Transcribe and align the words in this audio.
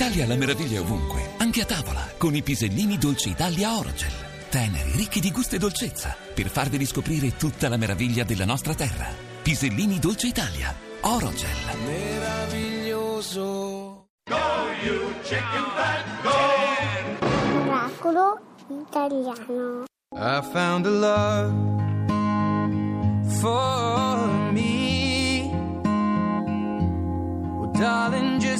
Italia 0.00 0.28
la 0.28 0.36
meraviglia 0.36 0.78
è 0.78 0.80
ovunque, 0.80 1.30
anche 1.38 1.62
a 1.62 1.64
tavola, 1.64 2.06
con 2.16 2.32
i 2.36 2.40
pisellini 2.40 2.98
Dolce 2.98 3.30
Italia 3.30 3.76
Orogel. 3.76 4.12
Teneri, 4.48 4.92
ricchi 4.92 5.18
di 5.18 5.32
gusto 5.32 5.56
e 5.56 5.58
dolcezza, 5.58 6.14
per 6.34 6.48
farvi 6.50 6.76
riscoprire 6.76 7.34
tutta 7.36 7.68
la 7.68 7.76
meraviglia 7.76 8.22
della 8.22 8.44
nostra 8.44 8.76
terra. 8.76 9.08
Pisellini 9.42 9.98
Dolce 9.98 10.28
Italia 10.28 10.72
Orogel. 11.00 11.48
meraviglioso. 11.84 14.06
Oracolo 17.66 18.38
italiano. 18.68 19.82
I 20.14 20.40
found 20.52 20.86
a 20.86 20.90
love 20.90 21.52
for 23.40 24.28
me. 24.52 25.50
Well, 27.58 27.72
darling, 27.72 28.27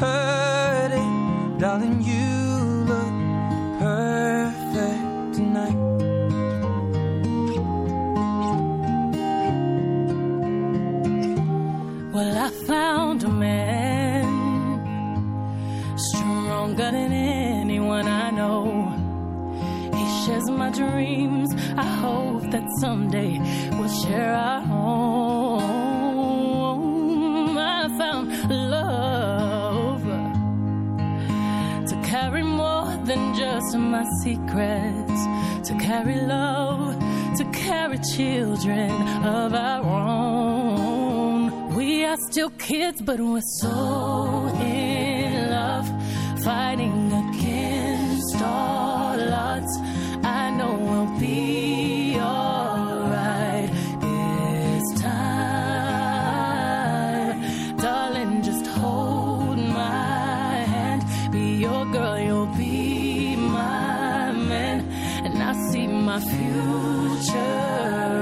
it, 0.00 1.58
darling. 1.58 2.02
You 2.02 2.26
look 2.90 3.14
perfect 3.78 5.34
tonight. 5.34 5.78
Well, 12.12 12.38
I 12.46 12.50
found 12.66 13.24
a 13.24 13.28
man 13.28 14.26
stronger 15.96 16.90
than 16.90 17.12
anyone 17.12 18.06
I 18.06 18.30
know. 18.30 18.94
He 19.94 20.04
shares 20.24 20.48
my 20.50 20.70
dreams. 20.70 21.50
I 21.76 21.84
hope 21.84 22.50
that 22.50 22.66
someday 22.80 23.38
we'll 23.76 23.88
share 24.02 24.32
our 24.34 24.60
home. 24.60 25.57
Than 33.08 33.34
just 33.34 33.74
my 33.74 34.04
secrets, 34.22 35.20
to 35.66 35.74
carry 35.80 36.16
love, 36.20 36.94
to 37.38 37.44
carry 37.52 37.98
children 38.14 38.90
of 39.24 39.54
our 39.54 39.82
own. 39.82 41.74
We 41.74 42.04
are 42.04 42.18
still 42.30 42.50
kids, 42.50 43.00
but 43.00 43.18
we're 43.18 43.40
so 43.60 44.27
my 66.08 66.20
future 66.20 67.36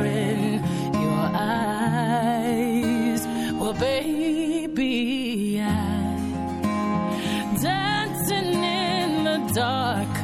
in 0.04 0.60
your 1.04 1.26
eyes. 1.62 3.22
Well, 3.60 3.74
baby, 3.74 5.60
I 5.60 5.70
dancing 7.62 8.54
in 8.64 9.22
the 9.30 9.38
dark 9.54 10.14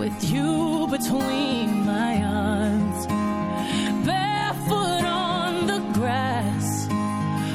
with 0.00 0.18
you 0.32 0.88
between 0.90 1.86
my 1.86 2.12
arms, 2.24 3.06
barefoot 4.04 5.04
on 5.04 5.68
the 5.68 5.80
grass 5.98 6.88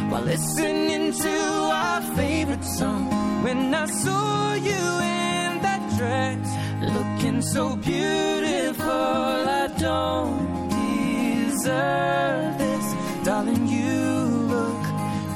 while 0.10 0.22
listening 0.22 1.12
to 1.12 1.36
our 1.84 2.02
favorite 2.16 2.64
song. 2.64 3.04
When 3.44 3.74
I 3.74 3.86
saw 3.86 4.54
you 4.54 4.84
in 5.20 5.62
that 5.68 5.82
dress, 5.98 6.48
looking 6.82 7.42
so 7.42 7.76
beautiful, 7.76 8.86
I 8.86 9.68
don't 9.78 10.70
deserve 10.70 12.58
this, 12.58 12.96
darling. 13.24 13.68
You 13.68 14.48
look 14.48 14.84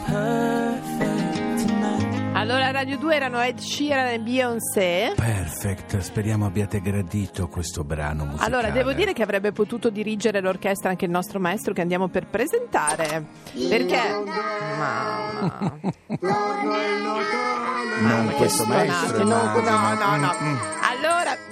perfect 0.05 1.65
tonight. 1.67 2.35
Allora, 2.35 2.71
Radio 2.71 2.97
2 2.97 3.15
erano 3.15 3.41
Ed 3.41 3.59
Sheeran 3.59 4.07
e 4.13 4.19
Beyoncé. 4.19 5.13
Perfect, 5.15 5.99
speriamo 5.99 6.45
abbiate 6.45 6.81
gradito 6.81 7.47
questo 7.47 7.83
brano 7.83 8.25
musicale. 8.25 8.53
Allora, 8.55 8.69
devo 8.71 8.93
dire 8.93 9.13
che 9.13 9.23
avrebbe 9.23 9.51
potuto 9.51 9.89
dirigere 9.89 10.41
l'orchestra 10.41 10.89
anche 10.89 11.05
il 11.05 11.11
nostro 11.11 11.39
maestro 11.39 11.73
che 11.73 11.81
andiamo 11.81 12.07
per 12.07 12.27
presentare. 12.27 13.25
Perché? 13.69 13.99
Mamma. 14.77 15.79
non 18.01 18.33
questo 18.35 18.65
maestro. 18.65 19.23
no, 19.23 19.59
no, 19.59 19.95
no, 19.95 20.15
no. 20.17 20.82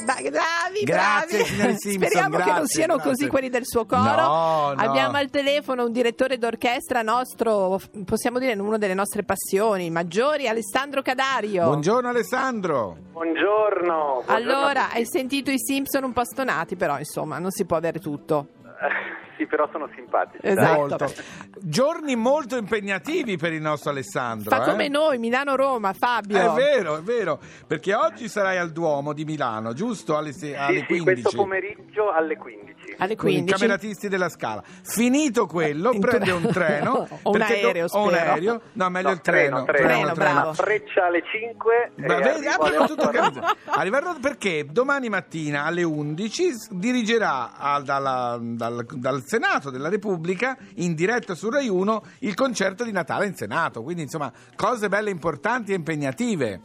Bravi, 0.04 0.84
Grazie, 0.84 1.38
bravi. 1.38 1.46
signori 1.46 1.76
Simpson, 1.78 2.10
Speriamo 2.10 2.38
che 2.38 2.44
non 2.44 2.54
grazie, 2.56 2.66
siano 2.68 2.94
grazie. 2.96 3.12
così 3.12 3.28
quelli 3.28 3.50
del 3.50 3.66
suo 3.66 3.86
coro. 3.86 4.02
No, 4.02 4.74
no. 4.74 4.82
Abbiamo 4.82 5.18
al 5.18 5.30
telefono 5.30 5.86
un 5.86 5.92
direttore 5.92 6.38
d'orchestra 6.38 7.02
nostro, 7.02 7.80
possiamo 8.06 8.40
dire 8.40 8.54
una 8.60 8.78
delle 8.78 8.94
nostre 8.94 9.24
passioni 9.24 9.90
maggiori, 9.90 10.48
Alessandro 10.48 11.02
Cadario. 11.02 11.66
Buongiorno 11.66 12.10
Alessandro. 12.10 12.98
Buongiorno. 13.12 14.24
buongiorno 14.24 14.24
Allora, 14.28 14.92
hai 14.92 15.06
sentito 15.06 15.52
i 15.52 15.60
Simpson 15.60 16.04
un 16.04 16.14
po' 16.14 16.24
stonati, 16.26 16.76
però 16.76 16.98
insomma, 16.98 17.40
non 17.40 17.52
si 17.52 17.66
può 17.66 17.78
avere 17.78 18.00
tutto. 18.00 18.48
sì, 19.42 19.48
però 19.48 19.68
sono 19.72 19.90
simpatici. 19.96 20.46
Esatto. 20.46 20.74
Molto. 20.80 21.14
Giorni 21.60 22.16
molto 22.16 22.58
impegnativi 22.58 23.38
per 23.38 23.54
il 23.54 23.62
nostro 23.62 23.90
Alessandro. 23.92 24.50
Fa 24.56 24.64
eh? 24.64 24.70
come 24.70 24.88
noi, 24.88 25.18
Milano-Roma, 25.18 25.94
Fabio. 25.94 26.38
È 26.38 26.56
vero, 26.56 26.98
è 26.98 27.02
vero, 27.02 27.40
perché 27.68 27.94
oggi 27.94 28.28
sarai 28.28 28.58
al 28.58 28.72
Duomo 28.72 29.14
di 29.14 29.26
Milano, 29.26 29.74
giusto? 29.74 30.18
Alle, 30.18 30.32
se- 30.34 30.48
Sì, 30.48 30.54
alle 30.56 30.80
sì, 30.80 30.86
15. 30.86 31.04
questo 31.22 31.32
pomeriggio 31.36 32.12
alle 32.12 32.38
15. 32.38 32.96
Alle 32.98 33.16
con 33.16 33.30
i 33.30 33.34
15. 33.34 33.54
cameratisti 33.60 34.08
della 34.10 34.30
Scala. 34.30 34.64
Finito 34.84 35.46
quello, 35.46 35.92
In 35.92 36.00
prende 36.02 36.32
un 36.32 36.48
treno. 36.52 37.08
O 37.24 37.32
un 37.32 37.38
perché 37.38 37.60
do- 37.62 37.68
aereo, 37.68 37.86
o 37.90 38.04
un 38.08 38.14
aereo. 38.14 38.62
No, 38.74 38.90
meglio 38.90 39.08
No, 39.10 39.14
il 39.14 39.22
treno. 39.22 39.64
treno, 39.64 39.78
treno. 39.86 39.88
Treno, 40.02 40.14
bravo. 40.14 40.54
Freccia 40.54 41.06
alle 41.06 41.22
5. 41.24 41.92
Ma 41.96 42.16
vedi, 42.20 42.48
abbiamo 42.48 42.86
tutto 42.88 43.04
8. 43.08 43.12
capito. 43.12 43.46
Arriverà 43.66 44.16
perché 44.20 44.66
domani 44.70 45.10
mattina 45.10 45.64
alle 45.66 45.84
11 45.84 46.52
s- 46.54 46.70
dirigerà 46.72 47.58
al- 47.58 47.84
dalla- 47.84 48.38
dal, 48.42 48.86
dal 48.90 49.24
Senato 49.32 49.70
della 49.70 49.88
Repubblica 49.88 50.58
in 50.76 50.94
diretta 50.94 51.36
su 51.36 51.50
Rai 51.50 51.70
1 51.70 52.04
il 52.20 52.34
concerto 52.34 52.84
di 52.84 52.92
Natale 52.92 53.28
in 53.28 53.34
Senato. 53.34 53.82
Quindi, 53.82 54.02
insomma, 54.02 54.30
cose 54.58 54.90
belle, 54.90 55.10
importanti 55.10 55.72
e 55.72 55.76
impegnative. 55.76 56.60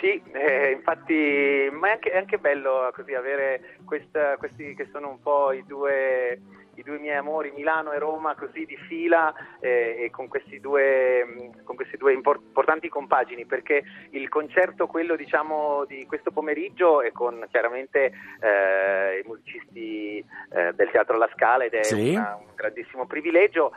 Sì, 0.00 0.20
eh, 0.32 0.72
infatti, 0.72 1.68
ma 1.70 1.88
è 1.88 1.90
anche, 1.92 2.10
è 2.10 2.16
anche 2.16 2.38
bello 2.38 2.90
così 2.92 3.14
avere 3.14 3.76
questa- 3.84 4.36
questi 4.36 4.74
che 4.74 4.88
sono 4.90 5.10
un 5.10 5.20
po' 5.20 5.52
i 5.52 5.62
due, 5.64 6.40
i 6.80 6.82
due 6.82 6.98
miei 6.98 7.16
amori 7.16 7.52
Milano 7.54 7.92
e 7.92 7.98
Roma 7.98 8.34
così 8.34 8.64
di 8.64 8.76
fila 8.88 9.32
eh, 9.60 9.96
e 10.04 10.10
con 10.10 10.28
questi 10.28 10.58
due, 10.60 11.50
con 11.64 11.76
queste 11.76 11.96
due 11.96 12.12
impor- 12.12 12.40
importanti 12.42 12.88
compagini 12.88 13.44
perché 13.44 13.82
il 14.10 14.28
concerto 14.28 14.86
quello 14.86 15.14
diciamo 15.16 15.84
di 15.86 16.06
questo 16.06 16.30
pomeriggio 16.30 17.02
è 17.02 17.12
con 17.12 17.46
chiaramente 17.50 18.12
eh, 18.40 19.20
i 19.22 19.26
musicisti 19.28 20.18
eh, 20.52 20.72
del 20.72 20.90
Teatro 20.90 21.16
La 21.18 21.28
Scala 21.34 21.64
ed 21.64 21.74
è 21.74 21.82
Sì. 21.84 22.10
una- 22.14 22.36
un 22.40 22.54
grandissimo 22.54 23.06
privilegio 23.06 23.72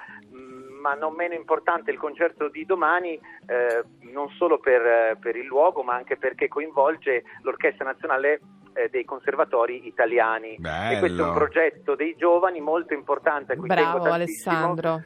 ma 0.81 0.93
non 0.95 1.13
meno 1.13 1.33
importante 1.33 1.91
il 1.91 1.97
concerto 1.97 2.49
di 2.49 2.65
domani 2.65 3.13
eh, 3.47 3.83
non 4.11 4.29
solo 4.31 4.59
per, 4.59 5.17
per 5.19 5.35
il 5.37 5.45
luogo 5.45 5.81
ma 5.83 5.93
anche 5.95 6.17
perché 6.17 6.47
coinvolge 6.49 7.23
l'Orchestra 7.43 7.85
Nazionale 7.85 8.39
eh, 8.73 8.89
dei 8.89 9.05
Conservatori 9.05 9.87
Italiani 9.87 10.55
e 10.55 10.99
questo 10.99 11.05
è 11.05 11.09
Bello. 11.09 11.27
un 11.27 11.33
progetto 11.33 11.95
dei 11.95 12.15
giovani 12.17 12.59
molto 12.59 12.93
importante 12.93 13.53
a 13.53 13.55
cui 13.55 13.67
Bravo. 13.67 14.03
Alessandro. 14.03 15.03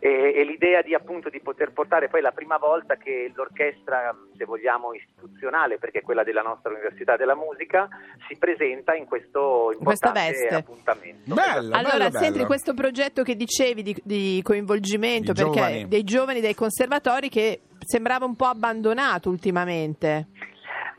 E, 0.00 0.32
e 0.36 0.44
l'idea 0.44 0.80
di 0.80 0.94
appunto 0.94 1.28
di 1.28 1.40
poter 1.40 1.72
portare 1.72 2.08
poi 2.08 2.20
la 2.20 2.30
prima 2.30 2.56
volta 2.56 2.94
che 2.94 3.32
l'orchestra, 3.34 4.14
se 4.36 4.44
vogliamo 4.44 4.92
istituzionale, 4.92 5.78
perché 5.78 5.98
è 5.98 6.02
quella 6.02 6.22
della 6.22 6.42
nostra 6.42 6.70
Università 6.70 7.16
della 7.16 7.34
Musica, 7.34 7.88
si 8.28 8.36
presenta 8.38 8.94
in 8.94 9.06
questo 9.06 9.74
importante 9.76 10.46
appuntamento. 10.54 11.34
Bello, 11.34 11.74
Allora, 11.74 11.96
bello, 11.96 12.10
senti, 12.18 12.34
bello. 12.34 12.46
questo 12.46 12.74
progetto 12.74 13.24
che 13.24 13.34
dicevi 13.34 13.82
di, 13.82 13.96
di 14.04 14.40
coinvolgimento 14.44 15.32
giovani. 15.32 15.88
dei 15.88 16.04
giovani 16.04 16.40
dei 16.40 16.54
conservatori 16.54 17.28
che 17.28 17.62
sembrava 17.80 18.24
un 18.24 18.36
po' 18.36 18.46
abbandonato 18.46 19.28
ultimamente. 19.30 20.28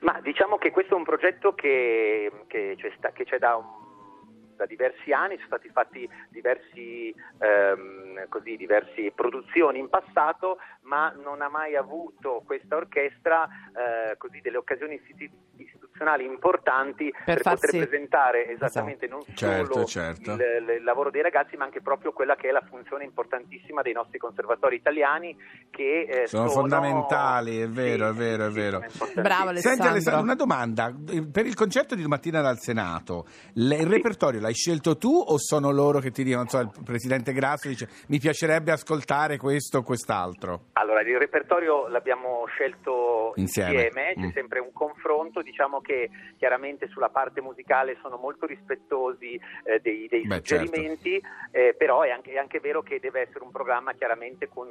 Ma 0.02 0.20
diciamo 0.22 0.58
che 0.58 0.72
questo 0.72 0.94
è 0.94 0.98
un 0.98 1.04
progetto 1.04 1.54
che, 1.54 2.32
che 2.48 2.76
c'è, 2.78 2.92
sta- 2.98 3.12
che 3.12 3.26
c'è 3.26 3.38
da, 3.38 3.56
un- 3.58 4.56
da 4.56 4.66
diversi 4.66 5.12
anni, 5.12 5.36
sono 5.36 5.48
stati 5.48 5.70
fatti 5.70 6.10
diversi, 6.30 7.14
ehm, 7.40 8.28
così, 8.30 8.56
diverse 8.58 9.12
produzioni 9.12 9.80
in 9.80 9.90
passato, 9.90 10.60
ma 10.82 11.12
non 11.22 11.42
ha 11.42 11.50
mai 11.50 11.76
avuto 11.76 12.44
questa 12.46 12.76
orchestra 12.76 13.48
eh, 13.76 14.18
così, 14.18 14.40
delle 14.42 14.58
occasioni 14.58 14.96
istitu- 14.96 15.38
istituzionali 16.00 16.26
importanti 16.26 17.14
per, 17.26 17.42
farsi- 17.42 17.66
poter 17.68 17.88
presentare 17.88 18.50
esattamente 18.50 19.08
non 19.08 19.20
Certo, 19.36 19.74
solo 19.74 19.86
certo. 19.86 20.32
Il, 20.34 20.76
il 20.80 20.84
lavoro 20.84 21.10
dei 21.12 21.22
ragazzi, 21.22 21.56
ma 21.58 21.66
anche 21.66 21.82
proprio 21.82 22.12
quella 22.12 22.36
che 22.36 22.50
è 22.50 22.52
la 22.52 22.64
funzione 22.68 23.04
importantissima 23.04 23.82
dei 23.82 23.94
nostri 23.94 24.18
conservatori 24.18 24.76
italiani 24.78 25.36
che 25.70 26.02
eh, 26.10 26.28
Sono 26.28 26.48
fondamentali, 26.50 27.60
è 27.62 27.68
vero, 27.68 28.10
è 28.10 28.14
vero, 28.14 28.46
è 28.48 28.50
sì, 28.50 28.56
vero. 28.56 28.84
sono. 28.88 29.12
Bravo, 29.16 29.48
Senti 29.48 29.58
Alessandro. 29.60 29.90
Alessandro, 29.90 30.22
una 30.24 30.36
domanda. 30.36 30.94
Per 31.32 31.46
il 31.46 31.56
concerto 31.56 31.96
di 31.96 32.02
domattina 32.02 32.42
dal 32.42 32.58
Senato, 32.60 33.26
le- 33.54 33.76
il 33.78 33.88
repertorio 33.88 34.40
l'hai 34.40 34.54
scelto 34.54 34.98
tu 34.98 35.14
o 35.26 35.38
sono 35.38 35.72
loro 35.72 36.00
che 36.00 36.12
ti 36.12 36.24
dicono, 36.24 36.44
non 36.44 36.50
so, 36.50 36.60
il 36.60 36.84
presidente 36.84 37.34
Grasso 37.34 37.68
dice 37.68 37.88
mi 38.08 38.20
piacerebbe 38.20 38.72
ascoltare 38.72 39.38
questo 39.38 39.80
o 39.80 39.84
quest'altro? 39.84 40.68
Allora, 40.74 41.02
il 41.02 41.18
repertorio 41.18 41.88
l'abbiamo 41.88 42.46
scelto 42.48 43.34
Insieme. 43.36 43.74
insieme, 43.86 44.14
c'è 44.16 44.20
Mm. 44.20 44.30
sempre 44.32 44.60
un 44.60 44.72
confronto, 44.74 45.42
diciamo 45.42 45.82
che 45.82 45.89
chiaramente 46.38 46.88
sulla 46.88 47.10
parte 47.10 47.42
musicale 47.42 47.98
sono 48.02 48.18
molto 48.18 48.46
rispettosi 48.46 49.40
eh, 49.64 49.80
dei, 49.80 50.08
dei 50.08 50.26
Beh, 50.26 50.42
certo. 50.42 50.66
suggerimenti, 50.66 51.22
eh, 51.52 51.76
però 51.78 52.02
è 52.02 52.12
anche, 52.12 52.32
è 52.32 52.38
anche 52.38 52.60
vero 52.60 52.82
che 52.82 53.00
deve 53.00 53.22
essere 53.22 53.44
un 53.44 53.52
programma 53.52 53.94
chiaramente 53.94 54.48
con, 54.48 54.68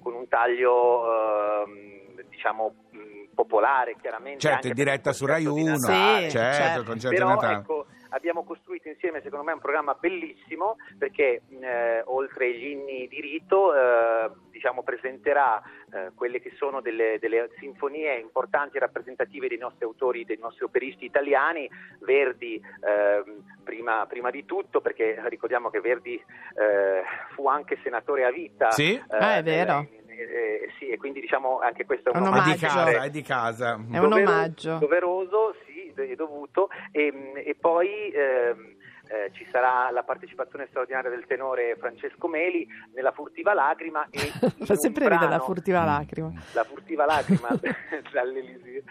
con 0.00 0.14
un 0.14 0.28
taglio 0.28 1.64
ehm, 1.64 2.22
diciamo 2.28 2.74
mh, 2.90 3.34
popolare, 3.34 3.96
chiaramente. 4.00 4.40
Certo, 4.40 4.72
diretta 4.72 5.12
su 5.12 5.26
Rai 5.26 5.44
concerto 5.44 5.54
di 5.54 5.62
1, 5.62 5.70
Natale. 5.70 6.22
Sì, 6.24 6.30
certo, 6.30 6.96
certo. 6.96 7.08
Però 7.08 7.40
ecco, 7.40 7.81
abbiamo 8.12 8.44
costruito 8.44 8.88
insieme, 8.88 9.20
secondo 9.22 9.44
me, 9.44 9.52
un 9.52 9.58
programma 9.60 9.94
bellissimo 9.98 10.76
perché 10.98 11.42
eh, 11.60 12.02
oltre 12.06 12.52
gli 12.56 12.68
inni 12.68 13.08
di 13.08 13.20
rito 13.20 13.74
eh, 13.74 14.30
diciamo, 14.50 14.82
presenterà 14.82 15.60
eh, 15.92 16.12
quelle 16.14 16.40
che 16.40 16.52
sono 16.56 16.80
delle, 16.80 17.18
delle 17.20 17.50
sinfonie 17.58 18.18
importanti 18.18 18.76
e 18.76 18.80
rappresentative 18.80 19.48
dei 19.48 19.58
nostri 19.58 19.84
autori, 19.84 20.24
dei 20.24 20.38
nostri 20.38 20.64
operisti 20.64 21.04
italiani, 21.04 21.68
Verdi 22.00 22.60
ehm, 22.86 23.42
prima, 23.64 24.06
prima 24.06 24.30
di 24.30 24.44
tutto, 24.44 24.80
perché 24.80 25.20
ricordiamo 25.28 25.70
che 25.70 25.80
Verdi 25.80 26.14
eh, 26.14 27.02
fu 27.34 27.48
anche 27.48 27.78
senatore 27.82 28.24
a 28.24 28.30
vita. 28.30 28.70
Sì? 28.70 28.94
eh, 28.94 29.02
Ah, 29.08 29.36
è 29.36 29.42
vero. 29.42 29.80
eh, 29.80 30.00
eh, 30.08 30.70
sì, 30.78 30.88
e 30.88 30.96
quindi 30.98 31.20
diciamo 31.20 31.58
anche 31.60 31.84
questo 31.86 32.10
è 32.12 32.16
un, 32.16 32.22
Un 32.26 32.28
È 32.28 32.30
di 32.32 32.38
omaggio. 32.50 32.66
casa, 32.66 33.02
è 33.04 33.10
di 33.10 33.22
casa. 33.22 33.72
È 33.74 33.98
un 33.98 34.08
dovero- 34.08 34.30
omaggio. 34.30 34.76
doveroso, 34.78 35.54
sì, 35.66 35.71
dovuto 36.16 36.68
e, 36.90 37.12
e 37.44 37.54
poi 37.54 38.10
ehm, 38.12 38.76
eh, 39.12 39.30
ci 39.34 39.46
sarà 39.50 39.90
la 39.90 40.02
partecipazione 40.04 40.66
straordinaria 40.70 41.10
del 41.10 41.24
tenore 41.26 41.76
Francesco 41.78 42.28
Meli 42.28 42.66
nella 42.94 43.12
Furtiva 43.12 43.52
Lacrima 43.52 44.06
e 44.10 44.18
Fa 44.64 44.74
sempre 44.76 45.08
ridere 45.08 45.30
la 45.30 45.40
furtiva 45.40 45.84
lacrima. 45.84 46.32
la 46.52 46.64
Furtiva 46.64 47.04
Lacrima 47.04 47.48
dall'Elisir 48.12 48.82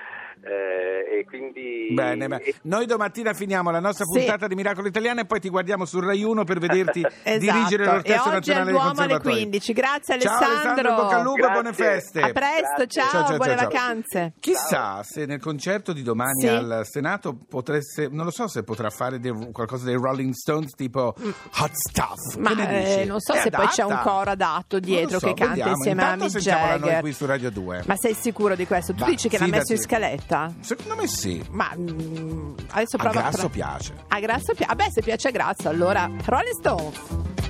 eh, 0.44 1.20
e 1.20 1.26
quindi 1.26 1.90
Bene, 1.94 2.28
beh. 2.28 2.36
e- 2.38 2.56
noi 2.64 2.86
domattina 2.86 3.34
finiamo 3.34 3.70
la 3.72 3.80
nostra 3.80 4.06
Sì. 4.06 4.20
puntata 4.20 4.48
di 4.48 4.56
Miracolo 4.56 4.88
Italiano 4.88 5.22
e 5.22 5.26
poi 5.26 5.40
ti 5.40 5.50
guardiamo 5.50 5.86
su 5.86 6.00
Rai 6.00 6.24
1 6.24 6.44
per 6.44 6.60
vederti 6.60 7.02
Esatto. 7.02 7.38
dirigere 7.40 7.86
l'Orchestra 7.86 8.32
Nazionale 8.32 8.66
dei 8.72 8.74
all'uomo 8.80 8.90
alle 9.02 9.14
Conservatori. 9.14 9.36
15. 9.42 9.74
Grazie 9.74 10.20
Ciao 10.20 10.38
Alessandro, 10.38 10.96
bocca 10.96 11.16
al 11.18 11.24
lupo 11.24 11.36
Grazie. 11.36 11.54
buone 11.54 11.74
feste. 11.74 12.20
A 12.22 12.32
presto, 12.32 12.86
ciao, 12.88 13.10
Ciao, 13.10 13.26
ciao, 13.26 13.38
buone 13.38 13.56
vacanze. 13.56 14.34
Chissà 14.40 15.04
se 15.04 15.26
nel 15.26 15.40
concerto 15.40 15.94
di 15.94 16.02
domani 16.04 16.42
Sì. 16.42 16.48
al 16.48 16.82
Senato 16.86 17.38
potresse, 17.48 18.08
non 18.10 18.26
lo 18.26 18.32
so 18.32 18.48
se 18.48 18.64
potrà 18.64 18.90
fare 18.90 19.20
qualcosa 19.52 19.86
dei 19.86 19.96
Rolling 20.12 20.34
Stones 20.34 20.74
tipo 20.76 21.14
Hot 21.60 21.72
Stuff. 21.74 22.36
Ma 22.38 22.52
eh, 22.70 23.06
non 23.06 23.20
so 23.20 23.34
È 23.34 23.42
se 23.42 23.50
poi 23.50 23.68
c'è 23.68 23.84
un 23.84 23.94
adatta? 23.94 24.10
coro 24.10 24.32
adatto 24.32 24.80
dietro 24.80 25.20
so, 25.20 25.28
che 25.28 25.34
canta 25.34 25.54
vediamo. 25.54 25.76
insieme 25.76 26.02
a 26.02 26.04
Intanto 26.14 26.24
Mick 26.26 26.36
sentiamola 26.42 26.72
noi 26.72 26.80
Jagger. 26.88 27.00
qui 27.02 27.14
su 27.14 27.26
Radio 27.26 27.52
2. 27.52 27.84
Ma 27.88 27.96
sei 27.96 28.14
sicuro 28.20 28.56
di 28.56 28.68
questo? 28.68 28.94
Tu 28.94 29.00
Va, 29.04 29.10
dici 29.10 29.30
che 29.30 29.38
l'ha 29.38 29.48
messo 29.48 29.72
in 29.74 29.80
scaletta? 29.80 30.54
Secondo 30.60 30.96
me 30.96 31.08
sì. 31.08 31.44
Ma 31.52 31.72
mm, 31.76 32.54
adesso 32.72 32.96
A 32.98 33.00
prova 33.00 33.20
Grasso 33.22 33.38
pro- 33.38 33.50
piace. 33.50 33.94
A 34.08 34.20
Grasso 34.20 34.54
piace. 34.54 34.76
Vabbè, 34.76 34.90
se 34.92 35.02
piace 35.02 35.28
a 35.30 35.32
Grasso, 35.32 35.70
allora 35.70 36.10
Rolling 36.26 36.58
Stones. 36.60 37.41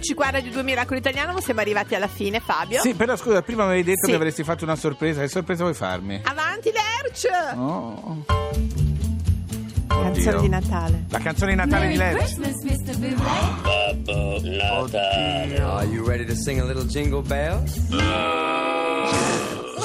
Eccoci 0.00 0.14
qua 0.14 0.30
Radio 0.30 0.50
2 0.50 0.62
Miracolo 0.62 0.98
Italiano, 0.98 1.38
siamo 1.40 1.60
arrivati 1.60 1.94
alla 1.94 2.08
fine, 2.08 2.40
Fabio. 2.40 2.80
Sì, 2.80 2.94
però 2.94 3.16
scusa, 3.16 3.42
prima 3.42 3.64
mi 3.64 3.72
avevi 3.72 3.84
detto 3.84 4.06
Sì. 4.06 4.12
che 4.12 4.16
avresti 4.16 4.42
fatto 4.44 4.64
una 4.64 4.74
sorpresa. 4.74 5.20
Che 5.20 5.28
sorpresa 5.28 5.62
vuoi 5.62 5.74
farmi? 5.74 6.22
Avanti! 6.24 6.70
Lerch! 6.72 7.28
Oh. 7.58 8.24
Canzone 9.88 10.36
Oddio. 10.36 10.40
di 10.40 10.48
Natale. 10.48 11.04
La 11.10 11.18
canzone 11.18 11.50
di 11.50 11.56
Natale 11.58 11.88
di 11.88 11.96
Lerch. 11.98 12.16
Christmas, 12.16 12.62
Mr. 12.62 12.96
Buble. 12.96 13.26
Are 15.62 15.84
you 15.84 16.02
ready 16.06 16.24
to 16.24 16.34
sing 16.34 16.60
a 16.60 16.64
little 16.64 16.86
jingle 16.86 17.20
bells? 17.20 17.78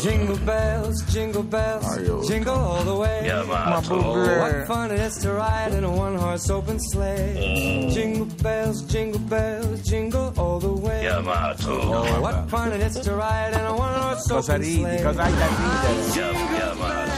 Jingle 0.01 0.37
bells, 0.45 1.01
jingle 1.13 1.43
bells, 1.43 1.85
jingle 2.27 2.53
all 2.55 2.83
the 2.83 2.95
way. 2.95 3.21
Ma 3.47 3.81
What 3.81 4.67
fun 4.67 4.91
it 4.91 4.99
is 4.99 5.17
to 5.19 5.31
ride 5.33 5.73
in 5.73 5.83
a 5.83 5.89
one 5.91 6.15
horse 6.15 6.49
open 6.49 6.79
sleigh. 6.79 7.89
Jingle 7.93 8.25
bells, 8.43 8.81
jingle 8.83 9.19
bells, 9.21 9.81
jingle 9.83 10.33
all 10.37 10.59
the 10.59 10.71
way. 10.71 11.07
Oh, 11.09 12.21
what 12.21 12.49
fun 12.49 12.71
it 12.73 12.81
is 12.81 12.95
to 12.99 13.13
ride 13.15 13.53
in 13.53 13.61
a 13.61 13.75
one 13.75 13.93
horse 13.99 14.27
Cosa 14.27 14.53
open 14.53 14.61
ridi? 14.61 14.81
sleigh. 14.81 15.03
Cosa 15.03 15.23
hai 15.23 15.31
da 15.31 15.47
ridere? 15.59 17.15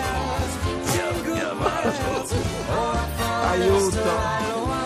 Aiuto. 3.51 4.76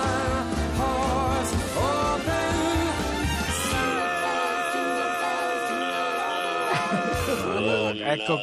Ecco 8.13 8.33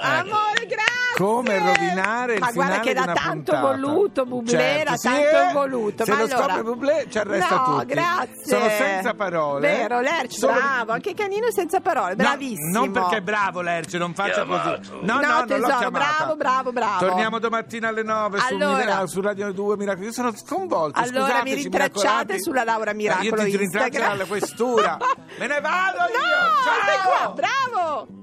Amore, 0.00 0.66
grazie! 0.66 0.92
come 1.16 1.58
rovinare 1.58 2.34
il 2.34 2.40
Ma 2.40 2.50
guarda 2.50 2.72
finale 2.72 2.80
che 2.80 2.92
di 2.92 2.98
era 2.98 3.02
una 3.04 3.12
tanto 3.14 3.52
puntata. 3.52 3.60
voluto, 3.60 4.24
Bublé, 4.26 4.78
era 4.80 4.96
sì, 4.96 5.06
tanto 5.08 5.20
eh. 5.48 5.52
voluto. 5.52 6.04
Se 6.04 6.10
ma 6.10 6.16
lo 6.18 6.24
allora... 6.24 6.42
scopre 6.42 6.62
Bublé 6.62 7.06
ci 7.08 7.18
arresta 7.18 7.54
no, 7.54 7.64
tutti. 7.64 7.86
grazie. 7.86 8.44
Sono 8.44 8.68
senza 8.68 9.14
parole. 9.14 9.60
Vero, 9.60 10.00
Lerch, 10.00 10.32
Solo- 10.32 10.52
bravo, 10.54 10.92
anche 10.92 11.14
Canino 11.14 11.50
senza 11.52 11.80
parole, 11.80 12.10
No, 12.10 12.14
bravissimo. 12.16 12.78
non 12.80 12.90
perché 12.90 13.16
è 13.18 13.20
bravo 13.20 13.60
Lerce, 13.60 13.96
non 13.98 14.12
faccia 14.12 14.44
così. 14.44 14.68
No, 14.90 14.98
no, 15.02 15.20
No, 15.20 15.20
non 15.20 15.38
l'ho 15.38 15.44
tesoro, 15.46 15.76
chiamata. 15.78 15.90
bravo, 16.16 16.36
bravo, 16.36 16.72
bravo. 16.72 17.06
Torniamo 17.06 17.38
domattina 17.38 17.88
alle 17.88 18.02
9 18.02 18.38
su, 18.40 18.52
Allora. 18.54 18.76
Mira- 18.76 19.06
su 19.06 19.20
Radio 19.20 19.52
2 19.52 19.76
Miracoli. 19.76 20.06
Io 20.06 20.12
sono 20.12 20.32
sconvolto. 20.36 20.98
Allora 21.00 21.26
scusateci, 21.26 21.44
mi 21.54 21.62
rintracciate 21.62 22.02
miracolati. 22.08 22.42
sulla 22.42 22.64
Laura 22.64 22.92
Miracolo 22.92 23.42
Eh, 23.42 23.48
Io 23.48 23.56
ti 23.56 23.62
Instagram. 23.62 24.10
alla 24.10 24.24
questura. 24.24 24.96
Me 25.38 25.46
ne 25.46 25.60
vado 25.60 25.98
io. 25.98 26.18
No, 26.18 26.60
stai 26.60 26.96
Ciao. 26.98 27.32
qua, 27.32 27.34
bravo! 27.34 28.22